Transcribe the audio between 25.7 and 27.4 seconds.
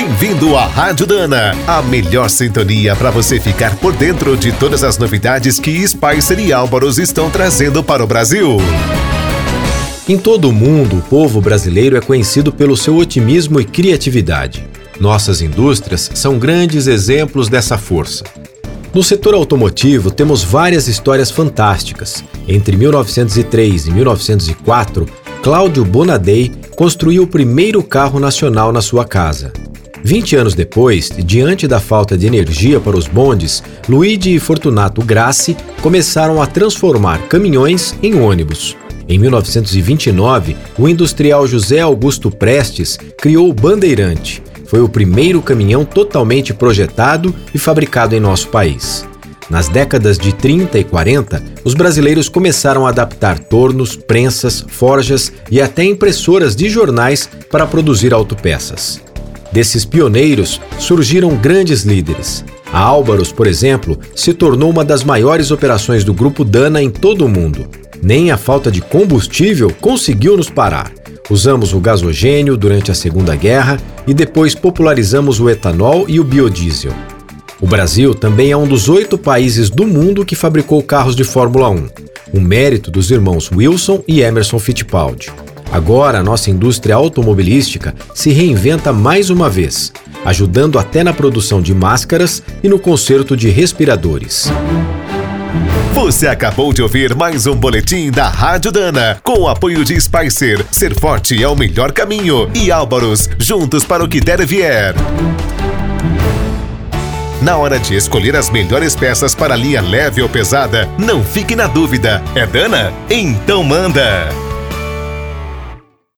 Bonadei construiu o